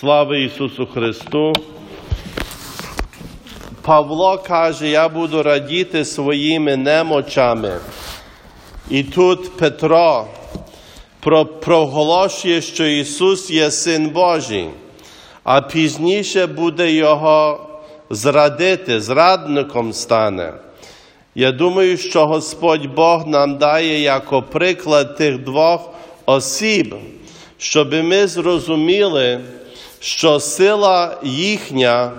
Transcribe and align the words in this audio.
Слава 0.00 0.36
Ісусу 0.36 0.86
Христу! 0.86 1.52
Павло 3.82 4.38
каже, 4.38 4.88
я 4.88 5.08
буду 5.08 5.42
радіти 5.42 6.04
своїми 6.04 6.76
немочами. 6.76 7.78
І 8.90 9.02
тут 9.02 9.56
Петро 9.56 10.26
про- 11.20 11.46
проголошує, 11.46 12.60
що 12.60 12.86
Ісус 12.86 13.50
є 13.50 13.70
Син 13.70 14.08
Божий, 14.10 14.68
а 15.44 15.60
пізніше 15.60 16.46
буде 16.46 16.92
Його 16.92 17.66
зрадити, 18.10 19.00
зрадником 19.00 19.92
стане. 19.92 20.52
Я 21.34 21.52
думаю, 21.52 21.96
що 21.96 22.26
Господь 22.26 22.86
Бог 22.94 23.26
нам 23.26 23.58
дає 23.58 24.00
як 24.00 24.50
приклад 24.50 25.16
тих 25.16 25.38
двох 25.38 25.90
осіб, 26.26 26.94
щоб 27.58 27.92
ми 27.94 28.26
зрозуміли, 28.26 29.40
що 30.04 30.40
сила 30.40 31.16
їхня 31.22 32.12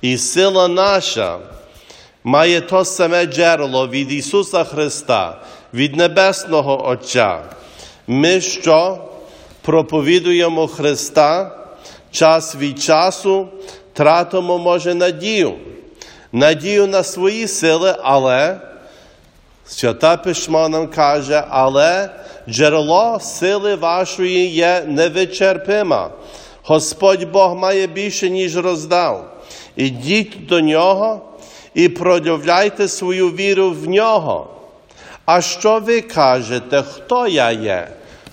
і 0.00 0.18
сила 0.18 0.68
наша 0.68 1.38
має 2.24 2.60
то 2.60 2.84
саме 2.84 3.26
джерело 3.26 3.88
від 3.88 4.12
Ісуса 4.12 4.64
Христа, 4.64 5.38
від 5.74 5.96
Небесного 5.96 6.88
Отця. 6.88 7.38
Ми 8.06 8.40
що 8.40 8.98
проповідуємо 9.62 10.66
Христа 10.66 11.56
час 12.10 12.56
від 12.56 12.82
часу, 12.82 13.48
тратимо, 13.92 14.58
може, 14.58 14.94
надію. 14.94 15.54
Надію 16.32 16.86
на 16.86 17.02
свої 17.02 17.48
сили, 17.48 17.96
але 18.02 18.60
Свята 19.66 20.16
Письмо 20.16 20.68
нам 20.68 20.86
каже, 20.86 21.44
але 21.48 22.10
джерело 22.48 23.20
сили 23.20 23.74
вашої 23.74 24.46
є 24.46 24.84
невичерпиме. 24.86 26.08
Господь 26.70 27.30
Бог 27.30 27.56
має 27.56 27.86
більше, 27.86 28.30
ніж 28.30 28.56
роздав. 28.56 29.36
Ідіть 29.76 30.46
до 30.46 30.60
нього 30.60 31.20
і 31.74 31.88
проявляйте 31.88 32.88
свою 32.88 33.28
віру 33.28 33.70
в 33.70 33.88
нього. 33.88 34.48
А 35.24 35.40
що 35.40 35.78
ви 35.78 36.00
кажете, 36.00 36.82
хто 36.82 37.26
я 37.26 37.50
є? 37.50 37.88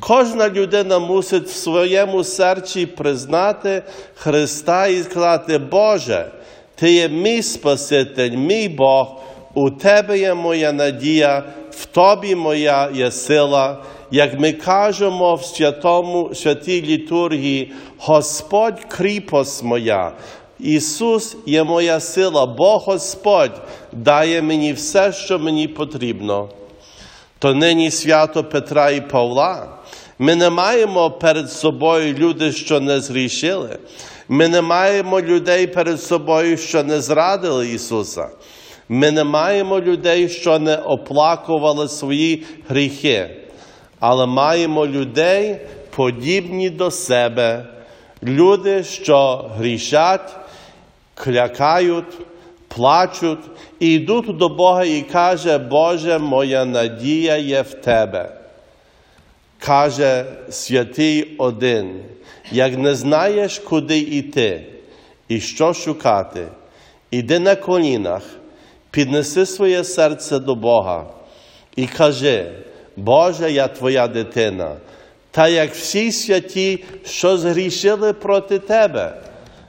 Кожна 0.00 0.48
людина 0.48 0.98
мусить 0.98 1.46
в 1.46 1.56
своєму 1.56 2.24
серці 2.24 2.86
признати 2.86 3.82
Христа 4.14 4.86
і 4.86 5.02
сказати, 5.02 5.58
Боже, 5.58 6.30
Ти 6.74 6.92
є 6.92 7.08
мій 7.08 7.42
Спаситель, 7.42 8.36
мій 8.36 8.68
Бог, 8.68 9.20
у 9.54 9.70
Тебе 9.70 10.18
є 10.18 10.34
моя 10.34 10.72
надія, 10.72 11.42
в 11.70 11.84
Тобі 11.84 12.34
моя 12.34 12.90
є 12.94 13.10
сила. 13.10 13.78
Як 14.10 14.40
ми 14.40 14.52
кажемо 14.52 15.34
в 15.34 15.44
святому, 15.44 16.34
святій 16.34 16.82
літургії, 16.82 17.72
Господь 17.98 18.84
кріпость 18.88 19.64
моя, 19.64 20.12
Ісус 20.58 21.36
є 21.46 21.64
моя 21.64 22.00
сила, 22.00 22.46
Бог 22.46 22.82
Господь 22.86 23.62
дає 23.92 24.42
мені 24.42 24.72
все, 24.72 25.12
що 25.12 25.38
мені 25.38 25.68
потрібно. 25.68 26.48
То 27.38 27.54
нині 27.54 27.90
свято 27.90 28.44
Петра 28.44 28.90
і 28.90 29.08
Павла. 29.08 29.68
Ми 30.18 30.34
не 30.34 30.50
маємо 30.50 31.10
перед 31.10 31.52
собою 31.52 32.14
люди, 32.14 32.52
що 32.52 32.80
не 32.80 33.00
згрішили. 33.00 33.78
Ми 34.28 34.48
не 34.48 34.62
маємо 34.62 35.20
людей 35.20 35.66
перед 35.66 36.02
собою, 36.02 36.56
що 36.56 36.84
не 36.84 37.00
зрадили 37.00 37.68
Ісуса. 37.68 38.28
Ми 38.88 39.10
не 39.10 39.24
маємо 39.24 39.80
людей, 39.80 40.28
що 40.28 40.58
не 40.58 40.76
оплакували 40.76 41.88
свої 41.88 42.44
гріхи. 42.68 43.30
Але 44.00 44.26
маємо 44.26 44.86
людей, 44.86 45.56
подібні 45.96 46.70
до 46.70 46.90
себе, 46.90 47.66
люди, 48.22 48.84
що 48.84 49.50
грішать, 49.56 50.36
клякають, 51.14 52.18
плачуть 52.68 53.44
і 53.80 53.92
йдуть 53.92 54.36
до 54.36 54.48
Бога 54.48 54.84
і 54.84 55.02
каже, 55.02 55.58
Боже, 55.58 56.18
моя 56.18 56.64
надія 56.64 57.36
є 57.36 57.62
в 57.62 57.74
Тебе. 57.74 58.36
Каже 59.58 60.24
святий 60.50 61.36
один, 61.38 62.04
як 62.52 62.78
не 62.78 62.94
знаєш, 62.94 63.58
куди 63.58 63.98
йти 63.98 64.66
і 65.28 65.40
що 65.40 65.74
шукати, 65.74 66.48
іди 67.10 67.38
на 67.38 67.56
колінах, 67.56 68.22
піднеси 68.90 69.46
своє 69.46 69.84
серце 69.84 70.38
до 70.38 70.54
Бога 70.54 71.06
і 71.76 71.86
кажи, 71.86 72.52
Боже, 73.04 73.52
я 73.52 73.68
твоя 73.68 74.08
дитина, 74.08 74.76
та 75.30 75.48
як 75.48 75.72
всі 75.72 76.12
святі, 76.12 76.84
що 77.04 77.38
згрішили 77.38 78.12
проти 78.12 78.58
Тебе. 78.58 79.16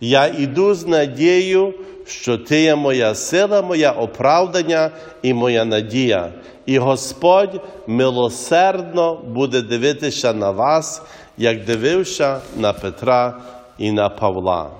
Я 0.00 0.26
іду 0.26 0.74
з 0.74 0.86
надією, 0.86 1.74
що 2.06 2.38
Ти 2.38 2.62
є 2.62 2.76
моя 2.76 3.14
сила, 3.14 3.62
моя 3.62 3.90
оправдання 3.92 4.90
і 5.22 5.34
моя 5.34 5.64
надія. 5.64 6.32
І 6.66 6.78
Господь 6.78 7.60
милосердно 7.86 9.14
буде 9.14 9.62
дивитися 9.62 10.32
на 10.32 10.50
вас, 10.50 11.02
як 11.38 11.64
дивився 11.64 12.40
на 12.56 12.72
Петра 12.72 13.40
і 13.78 13.92
на 13.92 14.08
Павла. 14.08 14.70